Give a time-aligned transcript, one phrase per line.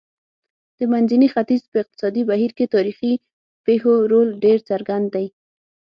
[0.77, 3.13] د منځني ختیځ په اقتصادي بهیر کې تاریخي
[3.65, 5.27] پېښو رول ډېر څرګند دی.